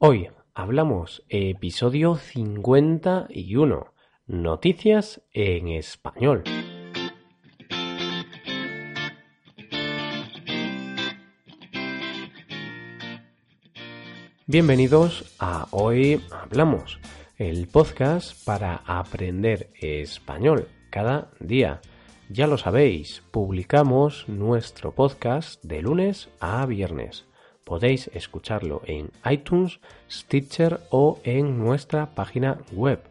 Hoy 0.00 0.28
hablamos 0.54 1.24
episodio 1.28 2.14
51, 2.14 3.92
noticias 4.28 5.22
en 5.32 5.66
español. 5.66 6.44
Bienvenidos 14.46 15.34
a 15.40 15.66
Hoy 15.72 16.22
Hablamos, 16.30 17.00
el 17.36 17.66
podcast 17.66 18.44
para 18.44 18.76
aprender 18.86 19.70
español 19.80 20.68
cada 20.90 21.32
día. 21.40 21.80
Ya 22.30 22.46
lo 22.46 22.56
sabéis, 22.56 23.24
publicamos 23.32 24.28
nuestro 24.28 24.92
podcast 24.92 25.60
de 25.64 25.82
lunes 25.82 26.28
a 26.38 26.64
viernes. 26.66 27.24
Podéis 27.68 28.10
escucharlo 28.14 28.80
en 28.86 29.10
iTunes, 29.30 29.78
Stitcher 30.10 30.80
o 30.88 31.20
en 31.22 31.58
nuestra 31.58 32.14
página 32.14 32.56
web 32.72 33.02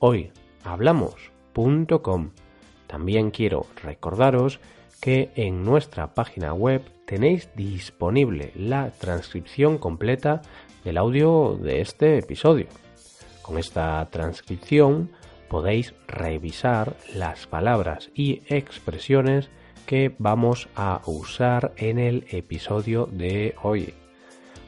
hoyhablamos.com. 0.00 2.30
También 2.88 3.30
quiero 3.30 3.66
recordaros 3.84 4.58
que 5.00 5.30
en 5.36 5.64
nuestra 5.64 6.12
página 6.12 6.52
web 6.54 6.82
tenéis 7.06 7.50
disponible 7.54 8.50
la 8.56 8.90
transcripción 8.90 9.78
completa 9.78 10.42
del 10.82 10.96
audio 10.96 11.56
de 11.62 11.80
este 11.80 12.18
episodio. 12.18 12.66
Con 13.42 13.58
esta 13.58 14.04
transcripción 14.10 15.12
podéis 15.48 15.94
revisar 16.08 16.96
las 17.14 17.46
palabras 17.46 18.10
y 18.12 18.42
expresiones 18.48 19.50
que 19.86 20.12
vamos 20.18 20.68
a 20.74 21.00
usar 21.06 21.74
en 21.76 22.00
el 22.00 22.26
episodio 22.30 23.06
de 23.06 23.54
hoy. 23.62 23.94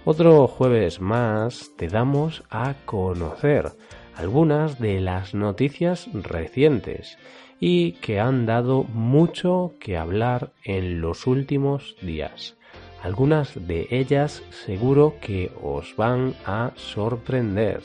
Otro 0.05 0.48
jueves 0.48 1.01
más 1.01 1.70
te 1.77 1.87
damos 1.87 2.43
a 2.51 2.74
conocer 2.87 3.70
algunas 4.16 4.80
de 4.80 5.01
las 5.01 5.33
noticias 5.33 6.09
recientes 6.13 7.18
y 7.60 7.93
que 7.93 8.18
han 8.18 8.45
dado 8.45 8.82
mucho 8.82 9.74
que 9.79 9.96
hablar 9.96 10.54
en 10.65 11.01
los 11.01 11.29
últimos 11.29 11.95
días. 12.02 12.57
Algunas 13.01 13.54
de 13.68 13.87
ellas 13.90 14.43
seguro 14.51 15.15
que 15.21 15.52
os 15.62 15.95
van 15.95 16.34
a 16.46 16.73
sorprender. 16.74 17.84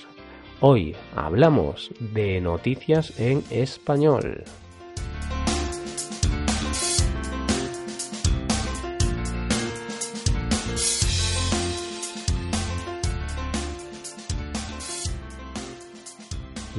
Hoy 0.59 0.95
hablamos 1.15 1.91
de 1.99 2.41
noticias 2.41 3.19
en 3.19 3.43
español. 3.51 4.43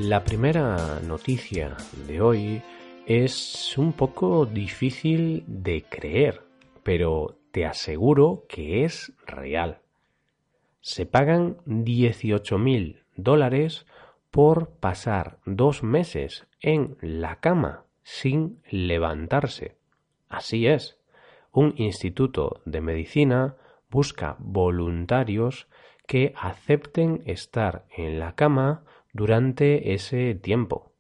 La 0.02 0.22
primera 0.22 1.00
noticia 1.00 1.77
de 2.06 2.20
hoy 2.20 2.62
es 3.04 3.77
un 3.77 3.92
poco 3.92 4.46
difícil 4.46 5.42
de 5.48 5.82
creer, 5.88 6.42
pero 6.84 7.36
te 7.50 7.66
aseguro 7.66 8.44
que 8.48 8.84
es 8.84 9.12
real. 9.26 9.80
Se 10.80 11.04
pagan 11.04 11.56
18 11.66 12.58
mil 12.58 13.02
dólares 13.16 13.86
por 14.30 14.70
pasar 14.70 15.41
dos 15.44 15.82
meses 15.82 16.46
en 16.60 16.96
la 17.00 17.41
cama 17.41 17.82
sin 18.04 18.62
levantarse. 18.70 19.74
Así 20.28 20.69
es, 20.69 21.00
un 21.50 21.74
instituto 21.76 22.60
de 22.66 22.80
medicina 22.80 23.56
busca 23.91 24.36
voluntarios 24.38 25.66
que 26.06 26.34
acepten 26.36 27.22
estar 27.26 27.84
en 27.96 28.20
la 28.20 28.36
cama 28.36 28.84
durante 29.12 29.94
ese 29.94 30.34
tiempo. 30.34 30.92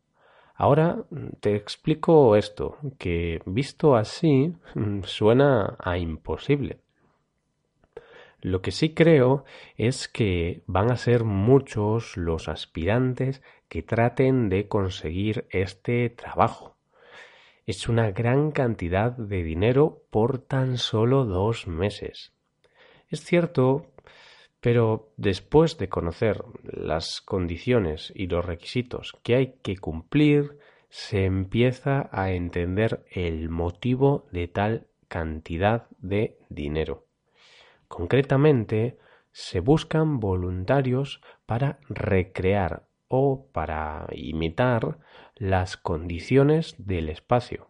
Ahora 0.54 1.04
te 1.40 1.54
explico 1.54 2.34
esto, 2.34 2.78
que 2.98 3.40
visto 3.46 3.94
así 3.94 4.54
suena 5.04 5.76
a 5.78 5.98
imposible. 5.98 6.80
Lo 8.40 8.62
que 8.62 8.70
sí 8.70 8.94
creo 8.94 9.44
es 9.76 10.08
que 10.08 10.62
van 10.66 10.90
a 10.90 10.96
ser 10.96 11.24
muchos 11.24 12.16
los 12.16 12.48
aspirantes 12.48 13.42
que 13.68 13.82
traten 13.82 14.48
de 14.48 14.68
conseguir 14.68 15.46
este 15.50 16.08
trabajo. 16.10 16.76
Es 17.66 17.88
una 17.88 18.10
gran 18.12 18.52
cantidad 18.52 19.12
de 19.12 19.42
dinero 19.42 20.02
por 20.10 20.38
tan 20.38 20.78
solo 20.78 21.24
dos 21.24 21.66
meses. 21.66 22.32
Es 23.10 23.24
cierto 23.24 23.86
pero 24.60 25.12
después 25.16 25.78
de 25.78 25.88
conocer 25.88 26.44
las 26.64 27.20
condiciones 27.20 28.12
y 28.14 28.26
los 28.26 28.44
requisitos 28.44 29.16
que 29.22 29.36
hay 29.36 29.54
que 29.62 29.76
cumplir, 29.76 30.58
se 30.88 31.24
empieza 31.24 32.08
a 32.12 32.32
entender 32.32 33.04
el 33.10 33.50
motivo 33.50 34.26
de 34.32 34.48
tal 34.48 34.86
cantidad 35.08 35.86
de 35.98 36.38
dinero. 36.48 37.06
Concretamente, 37.88 38.98
se 39.30 39.60
buscan 39.60 40.18
voluntarios 40.18 41.20
para 41.46 41.78
recrear 41.88 42.86
o 43.08 43.46
para 43.52 44.06
imitar 44.12 44.98
las 45.36 45.76
condiciones 45.76 46.74
del 46.78 47.08
espacio. 47.08 47.68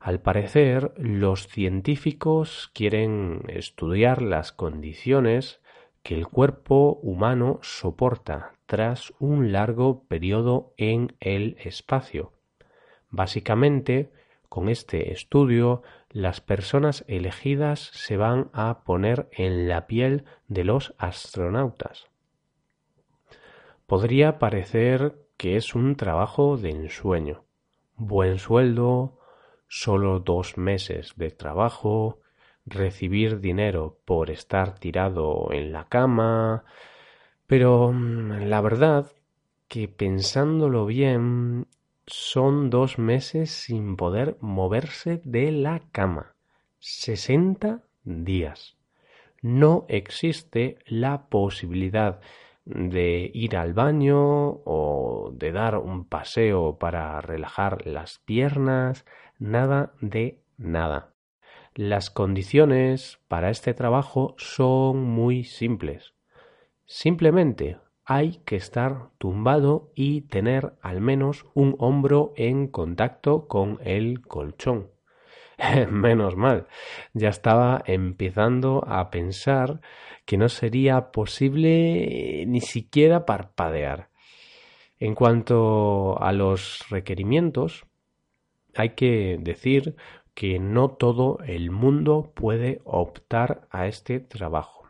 Al 0.00 0.20
parecer, 0.20 0.92
los 0.96 1.46
científicos 1.46 2.70
quieren 2.74 3.42
estudiar 3.48 4.22
las 4.22 4.50
condiciones 4.50 5.61
que 6.02 6.14
el 6.14 6.26
cuerpo 6.26 6.98
humano 7.02 7.58
soporta 7.62 8.52
tras 8.66 9.12
un 9.18 9.52
largo 9.52 10.04
periodo 10.04 10.74
en 10.76 11.16
el 11.20 11.56
espacio. 11.60 12.32
Básicamente, 13.08 14.10
con 14.48 14.68
este 14.68 15.12
estudio, 15.12 15.82
las 16.10 16.40
personas 16.40 17.04
elegidas 17.06 17.90
se 17.92 18.16
van 18.16 18.50
a 18.52 18.82
poner 18.84 19.28
en 19.32 19.68
la 19.68 19.86
piel 19.86 20.24
de 20.48 20.64
los 20.64 20.94
astronautas. 20.98 22.08
Podría 23.86 24.38
parecer 24.38 25.16
que 25.36 25.56
es 25.56 25.74
un 25.74 25.96
trabajo 25.96 26.56
de 26.56 26.70
ensueño. 26.70 27.44
Buen 27.96 28.38
sueldo, 28.38 29.18
solo 29.68 30.20
dos 30.20 30.56
meses 30.56 31.12
de 31.16 31.30
trabajo, 31.30 32.21
recibir 32.66 33.40
dinero 33.40 33.98
por 34.04 34.30
estar 34.30 34.78
tirado 34.78 35.52
en 35.52 35.72
la 35.72 35.88
cama, 35.88 36.64
pero 37.46 37.92
mm, 37.92 38.48
la 38.48 38.60
verdad 38.60 39.12
que 39.68 39.88
pensándolo 39.88 40.86
bien 40.86 41.66
son 42.06 42.70
dos 42.70 42.98
meses 42.98 43.50
sin 43.50 43.96
poder 43.96 44.36
moverse 44.40 45.20
de 45.24 45.50
la 45.52 45.82
cama. 45.92 46.34
Sesenta 46.78 47.82
días. 48.04 48.76
No 49.40 49.86
existe 49.88 50.78
la 50.86 51.28
posibilidad 51.28 52.20
de 52.64 53.30
ir 53.34 53.56
al 53.56 53.74
baño 53.74 54.20
o 54.64 55.32
de 55.34 55.52
dar 55.52 55.78
un 55.78 56.04
paseo 56.04 56.78
para 56.78 57.20
relajar 57.20 57.86
las 57.86 58.18
piernas, 58.20 59.04
nada 59.38 59.94
de 60.00 60.40
nada. 60.58 61.11
Las 61.74 62.10
condiciones 62.10 63.18
para 63.28 63.48
este 63.48 63.72
trabajo 63.72 64.34
son 64.36 65.04
muy 65.04 65.44
simples. 65.44 66.12
Simplemente 66.84 67.78
hay 68.04 68.42
que 68.44 68.56
estar 68.56 69.08
tumbado 69.16 69.90
y 69.94 70.22
tener 70.22 70.74
al 70.82 71.00
menos 71.00 71.46
un 71.54 71.76
hombro 71.78 72.34
en 72.36 72.68
contacto 72.68 73.48
con 73.48 73.78
el 73.84 74.20
colchón. 74.20 74.90
Menos 75.90 76.36
mal, 76.36 76.66
ya 77.14 77.30
estaba 77.30 77.82
empezando 77.86 78.84
a 78.86 79.10
pensar 79.10 79.80
que 80.26 80.36
no 80.36 80.50
sería 80.50 81.10
posible 81.10 82.44
ni 82.48 82.60
siquiera 82.60 83.24
parpadear. 83.24 84.10
En 84.98 85.14
cuanto 85.14 86.20
a 86.22 86.32
los 86.32 86.84
requerimientos, 86.90 87.86
hay 88.74 88.90
que 88.90 89.38
decir 89.40 89.96
que 90.34 90.58
no 90.58 90.90
todo 90.90 91.38
el 91.46 91.70
mundo 91.70 92.32
puede 92.34 92.80
optar 92.84 93.66
a 93.70 93.86
este 93.86 94.20
trabajo. 94.20 94.86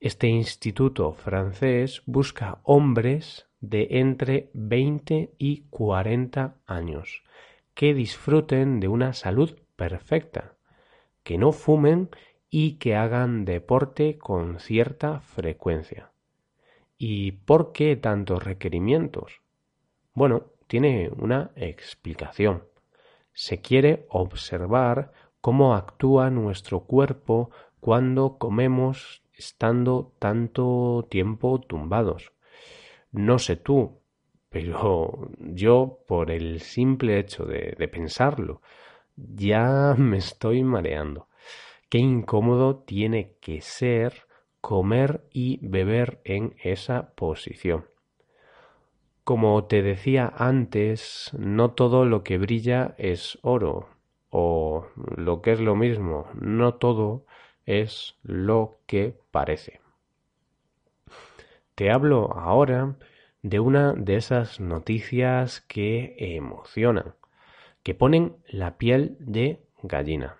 Este 0.00 0.28
instituto 0.28 1.12
francés 1.12 2.02
busca 2.06 2.60
hombres 2.64 3.46
de 3.60 3.86
entre 3.90 4.50
20 4.54 5.34
y 5.38 5.64
40 5.70 6.56
años 6.66 7.22
que 7.74 7.94
disfruten 7.94 8.80
de 8.80 8.88
una 8.88 9.12
salud 9.12 9.56
perfecta, 9.76 10.54
que 11.22 11.38
no 11.38 11.52
fumen 11.52 12.10
y 12.50 12.74
que 12.74 12.96
hagan 12.96 13.44
deporte 13.44 14.18
con 14.18 14.58
cierta 14.58 15.20
frecuencia. 15.20 16.10
¿Y 16.98 17.32
por 17.32 17.72
qué 17.72 17.96
tantos 17.96 18.42
requerimientos? 18.42 19.40
Bueno, 20.12 20.46
tiene 20.66 21.10
una 21.16 21.52
explicación 21.56 22.64
se 23.32 23.60
quiere 23.60 24.06
observar 24.10 25.12
cómo 25.40 25.74
actúa 25.74 26.30
nuestro 26.30 26.80
cuerpo 26.80 27.50
cuando 27.80 28.38
comemos 28.38 29.22
estando 29.32 30.14
tanto 30.18 31.06
tiempo 31.10 31.60
tumbados. 31.60 32.32
No 33.10 33.38
sé 33.38 33.56
tú, 33.56 34.00
pero 34.50 35.30
yo 35.38 36.00
por 36.06 36.30
el 36.30 36.60
simple 36.60 37.18
hecho 37.18 37.44
de, 37.44 37.88
pensarlo 37.88 38.60
ya 39.16 39.94
me 39.98 40.18
estoy 40.18 40.62
mareando. 40.62 41.28
Qué 41.88 41.98
incómodo 41.98 42.84
tiene 42.84 43.36
que 43.40 43.60
ser 43.60 44.26
comer 44.60 45.26
y 45.32 45.58
beber 45.66 46.20
en 46.24 46.54
esa 46.62 47.14
posición. 47.14 47.89
Como 49.30 49.62
te 49.66 49.80
decía 49.80 50.32
antes, 50.38 51.30
no 51.38 51.70
todo 51.70 52.04
lo 52.04 52.24
que 52.24 52.36
brilla 52.36 52.96
es 52.98 53.38
oro, 53.42 53.88
o 54.28 54.88
lo 55.16 55.40
que 55.40 55.52
es 55.52 55.60
lo 55.60 55.76
mismo, 55.76 56.26
no 56.34 56.74
todo 56.74 57.26
es 57.64 58.16
lo 58.24 58.80
que 58.88 59.14
parece. 59.30 59.80
Te 61.76 61.92
hablo 61.92 62.32
ahora 62.32 62.96
de 63.42 63.60
una 63.60 63.92
de 63.92 64.16
esas 64.16 64.58
noticias 64.58 65.60
que 65.60 66.16
emocionan, 66.18 67.14
que 67.84 67.94
ponen 67.94 68.34
la 68.48 68.78
piel 68.78 69.16
de 69.20 69.62
gallina. 69.84 70.39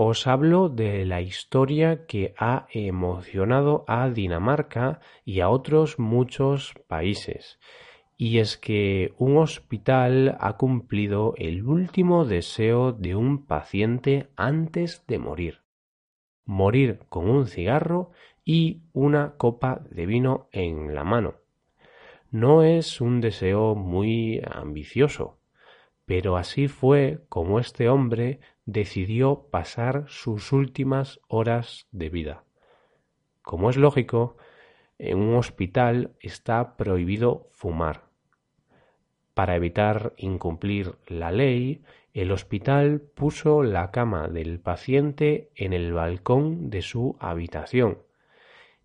Os 0.00 0.28
hablo 0.28 0.68
de 0.68 1.04
la 1.04 1.22
historia 1.22 2.06
que 2.06 2.32
ha 2.38 2.68
emocionado 2.70 3.84
a 3.88 4.08
Dinamarca 4.10 5.00
y 5.24 5.40
a 5.40 5.48
otros 5.48 5.98
muchos 5.98 6.74
países. 6.86 7.58
Y 8.16 8.38
es 8.38 8.56
que 8.56 9.12
un 9.18 9.38
hospital 9.38 10.36
ha 10.38 10.56
cumplido 10.56 11.34
el 11.36 11.64
último 11.64 12.24
deseo 12.26 12.92
de 12.92 13.16
un 13.16 13.44
paciente 13.44 14.28
antes 14.36 15.04
de 15.08 15.18
morir. 15.18 15.62
Morir 16.44 17.00
con 17.08 17.28
un 17.28 17.48
cigarro 17.48 18.12
y 18.44 18.82
una 18.92 19.34
copa 19.36 19.82
de 19.90 20.06
vino 20.06 20.48
en 20.52 20.94
la 20.94 21.02
mano. 21.02 21.34
No 22.30 22.62
es 22.62 23.00
un 23.00 23.20
deseo 23.20 23.74
muy 23.74 24.40
ambicioso, 24.48 25.40
pero 26.04 26.36
así 26.36 26.68
fue 26.68 27.24
como 27.28 27.58
este 27.58 27.88
hombre 27.88 28.38
decidió 28.68 29.46
pasar 29.50 30.04
sus 30.08 30.52
últimas 30.52 31.20
horas 31.26 31.86
de 31.90 32.10
vida. 32.10 32.44
Como 33.40 33.70
es 33.70 33.78
lógico, 33.78 34.36
en 34.98 35.16
un 35.16 35.36
hospital 35.36 36.12
está 36.20 36.76
prohibido 36.76 37.48
fumar. 37.52 38.10
Para 39.32 39.56
evitar 39.56 40.12
incumplir 40.18 40.96
la 41.06 41.32
ley, 41.32 41.82
el 42.12 42.30
hospital 42.30 43.00
puso 43.00 43.62
la 43.62 43.90
cama 43.90 44.28
del 44.28 44.60
paciente 44.60 45.50
en 45.54 45.72
el 45.72 45.94
balcón 45.94 46.68
de 46.68 46.82
su 46.82 47.16
habitación 47.20 48.02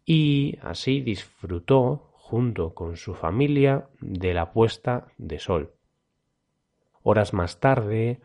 y 0.06 0.60
así 0.62 1.02
disfrutó 1.02 2.14
junto 2.14 2.74
con 2.74 2.96
su 2.96 3.16
familia 3.16 3.90
de 4.00 4.34
la 4.34 4.54
puesta 4.54 5.08
de 5.18 5.40
sol. 5.40 5.74
Horas 7.02 7.34
más 7.34 7.60
tarde, 7.60 8.22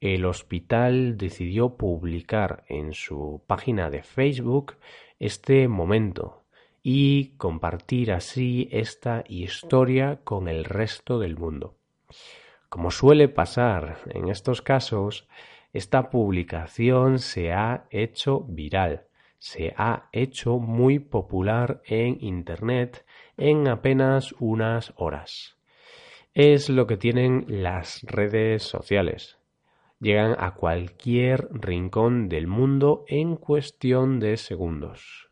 el 0.00 0.24
hospital 0.24 1.18
decidió 1.18 1.76
publicar 1.76 2.64
en 2.68 2.94
su 2.94 3.42
página 3.46 3.90
de 3.90 4.02
Facebook 4.02 4.76
este 5.18 5.68
momento 5.68 6.44
y 6.82 7.36
compartir 7.36 8.12
así 8.12 8.68
esta 8.72 9.24
historia 9.28 10.20
con 10.24 10.48
el 10.48 10.64
resto 10.64 11.18
del 11.18 11.36
mundo. 11.36 11.76
Como 12.70 12.90
suele 12.90 13.28
pasar 13.28 13.98
en 14.06 14.30
estos 14.30 14.62
casos, 14.62 15.28
esta 15.74 16.08
publicación 16.08 17.18
se 17.18 17.52
ha 17.52 17.84
hecho 17.90 18.40
viral, 18.40 19.04
se 19.38 19.74
ha 19.76 20.08
hecho 20.12 20.58
muy 20.58 20.98
popular 20.98 21.82
en 21.84 22.16
Internet 22.24 23.04
en 23.36 23.68
apenas 23.68 24.34
unas 24.38 24.94
horas. 24.96 25.58
Es 26.32 26.70
lo 26.70 26.86
que 26.86 26.96
tienen 26.96 27.44
las 27.48 28.02
redes 28.04 28.62
sociales 28.62 29.39
llegan 30.00 30.34
a 30.38 30.54
cualquier 30.54 31.48
rincón 31.52 32.28
del 32.28 32.46
mundo 32.46 33.04
en 33.06 33.36
cuestión 33.36 34.18
de 34.18 34.36
segundos. 34.36 35.30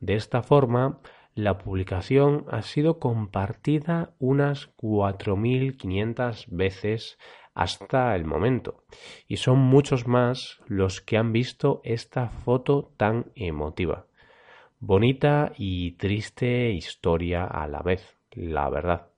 De 0.00 0.14
esta 0.14 0.42
forma, 0.42 1.00
la 1.34 1.56
publicación 1.58 2.44
ha 2.50 2.62
sido 2.62 2.98
compartida 2.98 4.14
unas 4.18 4.68
4.500 4.76 6.46
veces 6.48 7.18
hasta 7.54 8.14
el 8.16 8.24
momento, 8.24 8.84
y 9.28 9.36
son 9.36 9.58
muchos 9.58 10.06
más 10.06 10.60
los 10.66 11.00
que 11.00 11.16
han 11.16 11.32
visto 11.32 11.80
esta 11.84 12.28
foto 12.28 12.92
tan 12.96 13.30
emotiva. 13.34 14.06
Bonita 14.80 15.52
y 15.56 15.92
triste 15.92 16.70
historia 16.72 17.44
a 17.44 17.68
la 17.68 17.82
vez, 17.82 18.18
la 18.32 18.68
verdad. 18.68 19.11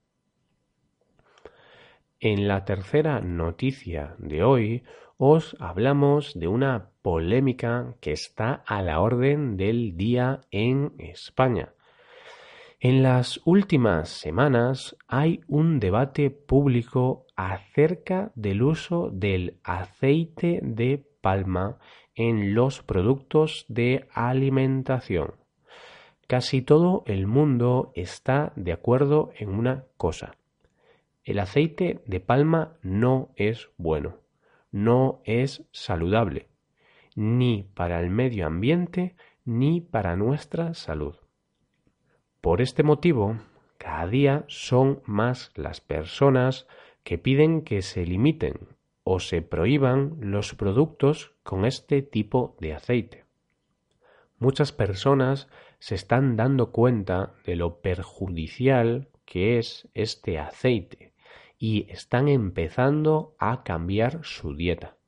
En 2.21 2.49
la 2.49 2.65
tercera 2.65 3.21
noticia 3.21 4.15
de 4.19 4.45
hoy 4.45 4.83
os 5.17 5.57
hablamos 5.59 6.39
de 6.39 6.49
una 6.49 6.91
polémica 7.03 7.97
que 8.01 8.13
está 8.13 8.63
a 8.67 8.83
la 8.83 9.01
orden 9.01 9.57
del 9.57 9.97
día 9.97 10.41
en 10.51 10.93
España. 10.99 11.75
En 12.79 13.03
las 13.03 13.41
últimas 13.45 14.09
semanas 14.09 14.97
hay 15.09 15.41
un 15.49 15.81
debate 15.81 16.31
público 16.31 17.27
acerca 17.37 18.31
del 18.35 18.63
uso 18.63 19.11
del 19.11 19.59
aceite 19.65 20.61
de 20.63 21.05
palma 21.21 21.79
en 22.15 22.55
los 22.55 22.83
productos 22.83 23.67
de 23.69 24.07
alimentación. 24.13 25.35
Casi 26.29 26.63
todo 26.63 27.03
el 27.07 27.27
mundo 27.27 27.93
está 27.95 28.53
de 28.57 28.73
acuerdo 28.73 29.31
en 29.37 29.51
una 29.51 29.85
cosa 29.97 30.37
el 31.25 31.39
aceite 31.39 32.03
de 32.07 32.21
palma 32.21 32.77
no 32.83 33.31
es 33.37 33.71
bueno, 33.79 34.19
no 34.71 35.23
es 35.25 35.65
saludable, 35.73 36.49
ni 37.15 37.63
para 37.75 37.99
el 38.01 38.11
medio 38.11 38.47
ambiente 38.47 39.17
ni 39.47 39.81
para 39.81 40.17
nuestra 40.17 40.75
salud. 40.75 41.17
Por 42.43 42.61
este 42.61 42.83
motivo, 42.83 43.39
cada 43.79 44.07
día 44.07 44.45
son 44.49 45.01
más 45.07 45.51
las 45.55 45.81
personas 45.81 46.67
que 47.05 47.17
piden 47.17 47.63
que 47.63 47.81
se 47.81 48.05
limiten 48.05 48.69
o 49.03 49.19
se 49.19 49.41
prohíban 49.41 50.19
los 50.21 50.55
productos 50.55 51.35
con 51.43 51.65
este 51.65 52.03
tipo 52.03 52.55
de 52.61 52.75
aceite. 52.75 53.25
Muchas 54.39 54.73
personas 54.73 55.49
se 55.79 55.95
están 55.95 56.37
dando 56.37 56.71
cuenta 56.71 57.33
de 57.47 57.57
lo 57.57 57.81
perjudicial 57.81 59.09
que 59.25 59.59
es 59.59 59.89
este 59.95 60.39
aceite 60.39 61.14
y 61.67 61.91
están 61.91 62.29
empezando 62.29 63.35
a 63.39 63.63
cambiar 63.63 64.23
su 64.23 64.55
dieta. 64.55 64.99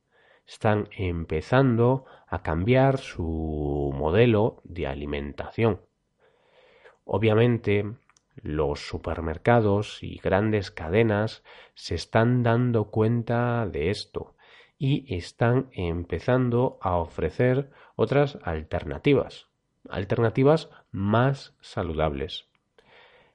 Están 0.46 0.88
empezando 0.96 2.06
a 2.26 2.42
cambiar 2.42 2.96
su 2.96 3.92
modelo 3.94 4.62
de 4.64 4.86
alimentación. 4.86 5.82
Obviamente, 7.04 7.84
los 8.36 8.80
supermercados 8.80 10.02
y 10.02 10.16
grandes 10.16 10.70
cadenas 10.70 11.44
se 11.74 11.94
están 11.94 12.42
dando 12.42 12.86
cuenta 12.86 13.66
de 13.66 13.90
esto 13.90 14.34
y 14.78 15.14
están 15.14 15.68
empezando 15.72 16.78
a 16.80 16.96
ofrecer 16.96 17.70
otras 17.96 18.38
alternativas, 18.44 19.46
alternativas 19.90 20.70
más 20.90 21.54
saludables. 21.60 22.48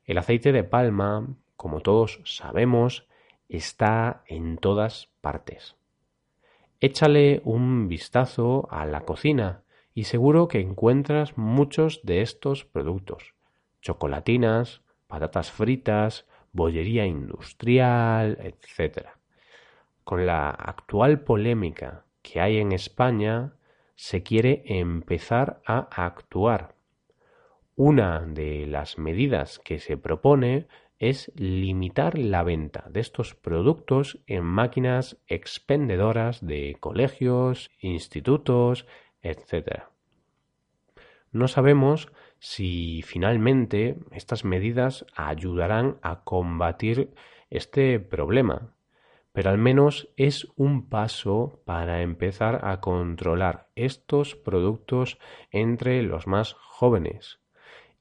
El 0.05 0.17
aceite 0.17 0.51
de 0.51 0.63
palma, 0.63 1.27
como 1.55 1.81
todos 1.81 2.19
sabemos, 2.23 3.05
está 3.51 4.23
en 4.27 4.57
todas 4.57 5.09
partes. 5.21 5.75
Échale 6.79 7.41
un 7.45 7.87
vistazo 7.87 8.67
a 8.71 8.85
la 8.85 9.01
cocina 9.01 9.63
y 9.93 10.05
seguro 10.05 10.47
que 10.47 10.59
encuentras 10.59 11.37
muchos 11.37 12.01
de 12.03 12.21
estos 12.21 12.65
productos. 12.65 13.35
Chocolatinas, 13.81 14.81
patatas 15.07 15.51
fritas, 15.51 16.25
bollería 16.53 17.05
industrial, 17.05 18.37
etc. 18.41 19.09
Con 20.03 20.25
la 20.25 20.49
actual 20.49 21.21
polémica 21.21 22.05
que 22.21 22.39
hay 22.39 22.57
en 22.57 22.71
España, 22.71 23.53
se 23.95 24.23
quiere 24.23 24.63
empezar 24.65 25.61
a 25.65 25.87
actuar. 26.05 26.75
Una 27.75 28.21
de 28.21 28.65
las 28.67 28.97
medidas 28.97 29.59
que 29.59 29.79
se 29.79 29.97
propone 29.97 30.67
es 31.01 31.31
limitar 31.35 32.15
la 32.19 32.43
venta 32.43 32.85
de 32.91 32.99
estos 32.99 33.33
productos 33.33 34.19
en 34.27 34.43
máquinas 34.43 35.17
expendedoras 35.25 36.45
de 36.45 36.77
colegios, 36.79 37.71
institutos, 37.79 38.85
etc. 39.23 39.85
No 41.31 41.47
sabemos 41.47 42.11
si 42.37 43.01
finalmente 43.01 43.97
estas 44.11 44.45
medidas 44.45 45.07
ayudarán 45.15 45.97
a 46.03 46.23
combatir 46.23 47.15
este 47.49 47.99
problema, 47.99 48.75
pero 49.31 49.49
al 49.49 49.57
menos 49.57 50.09
es 50.17 50.47
un 50.55 50.87
paso 50.87 51.63
para 51.65 52.03
empezar 52.03 52.63
a 52.63 52.79
controlar 52.79 53.71
estos 53.73 54.35
productos 54.35 55.17
entre 55.49 56.03
los 56.03 56.27
más 56.27 56.53
jóvenes. 56.53 57.40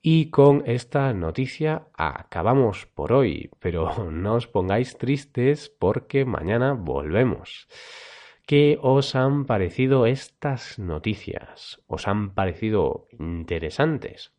Y 0.02 0.30
con 0.30 0.62
esta 0.64 1.12
noticia 1.12 1.88
acabamos 1.95 2.87
por 2.87 3.12
hoy, 3.12 3.50
pero 3.59 4.04
no 4.11 4.35
os 4.35 4.47
pongáis 4.47 4.97
tristes 4.97 5.69
porque 5.69 6.25
mañana 6.25 6.73
volvemos. 6.73 7.69
¿Qué 8.47 8.78
os 8.80 9.14
han 9.14 9.45
parecido 9.45 10.07
estas 10.07 10.78
noticias? 10.78 11.83
¿Os 11.87 12.09
han 12.09 12.33
parecido 12.35 13.09
interesantes? 13.19 14.33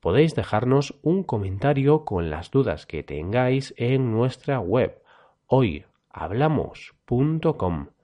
Podéis 0.00 0.34
dejarnos 0.34 0.98
un 1.02 1.24
comentario 1.24 2.04
con 2.04 2.28
las 2.30 2.50
dudas 2.50 2.84
que 2.86 3.02
tengáis 3.02 3.74
en 3.78 4.12
nuestra 4.12 4.60
web 4.60 5.02
hoyhablamos.com. 5.46 7.95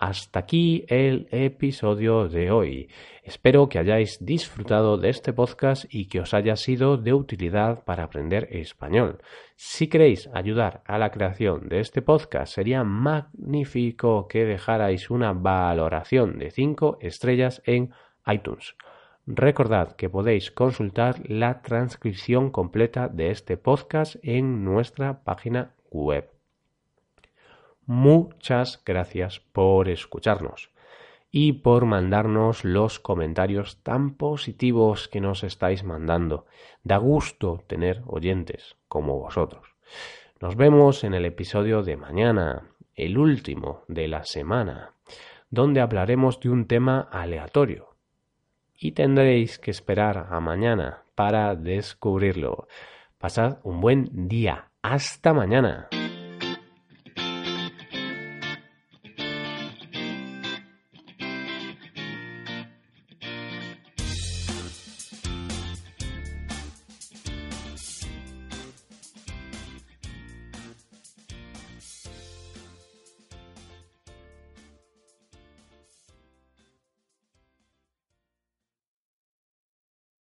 Hasta 0.00 0.38
aquí 0.38 0.86
el 0.88 1.28
episodio 1.30 2.26
de 2.26 2.50
hoy. 2.50 2.88
Espero 3.22 3.68
que 3.68 3.78
hayáis 3.78 4.16
disfrutado 4.24 4.96
de 4.96 5.10
este 5.10 5.34
podcast 5.34 5.84
y 5.90 6.06
que 6.06 6.20
os 6.20 6.32
haya 6.32 6.56
sido 6.56 6.96
de 6.96 7.12
utilidad 7.12 7.84
para 7.84 8.04
aprender 8.04 8.48
español. 8.50 9.18
Si 9.56 9.88
queréis 9.88 10.30
ayudar 10.32 10.82
a 10.86 10.96
la 10.96 11.10
creación 11.10 11.68
de 11.68 11.80
este 11.80 12.00
podcast, 12.00 12.54
sería 12.54 12.82
magnífico 12.82 14.26
que 14.26 14.46
dejarais 14.46 15.10
una 15.10 15.34
valoración 15.34 16.38
de 16.38 16.50
5 16.50 16.96
estrellas 17.02 17.60
en 17.66 17.92
iTunes. 18.26 18.76
Recordad 19.26 19.96
que 19.96 20.08
podéis 20.08 20.50
consultar 20.50 21.16
la 21.28 21.60
transcripción 21.60 22.50
completa 22.50 23.08
de 23.08 23.32
este 23.32 23.58
podcast 23.58 24.16
en 24.22 24.64
nuestra 24.64 25.22
página 25.24 25.74
web. 25.90 26.39
Muchas 27.92 28.80
gracias 28.86 29.40
por 29.40 29.88
escucharnos 29.88 30.70
y 31.32 31.54
por 31.54 31.86
mandarnos 31.86 32.64
los 32.64 33.00
comentarios 33.00 33.82
tan 33.82 34.14
positivos 34.14 35.08
que 35.08 35.20
nos 35.20 35.42
estáis 35.42 35.82
mandando. 35.82 36.46
Da 36.84 36.98
gusto 36.98 37.64
tener 37.66 38.02
oyentes 38.06 38.76
como 38.86 39.18
vosotros. 39.18 39.74
Nos 40.40 40.54
vemos 40.54 41.02
en 41.02 41.14
el 41.14 41.24
episodio 41.24 41.82
de 41.82 41.96
mañana, 41.96 42.68
el 42.94 43.18
último 43.18 43.82
de 43.88 44.06
la 44.06 44.22
semana, 44.22 44.94
donde 45.50 45.80
hablaremos 45.80 46.38
de 46.38 46.50
un 46.50 46.68
tema 46.68 47.08
aleatorio. 47.10 47.96
Y 48.76 48.92
tendréis 48.92 49.58
que 49.58 49.72
esperar 49.72 50.28
a 50.30 50.38
mañana 50.38 51.02
para 51.16 51.56
descubrirlo. 51.56 52.68
Pasad 53.18 53.58
un 53.64 53.80
buen 53.80 54.28
día. 54.28 54.70
Hasta 54.80 55.34
mañana. 55.34 55.88